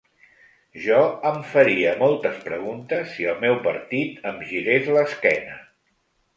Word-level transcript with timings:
Jo 0.85 1.01
em 1.31 1.37
faria 1.49 1.91
moltes 1.99 2.41
preguntes 2.47 3.13
si 3.13 3.29
el 3.35 3.39
meu 3.45 3.61
partit 3.69 4.27
em 4.33 4.43
girés 4.55 4.93
l’esquena. 4.99 5.63